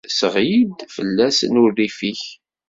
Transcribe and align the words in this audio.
Sseɣli-d 0.09 0.79
fell-asen 0.95 1.59
urrif-ik! 1.63 2.23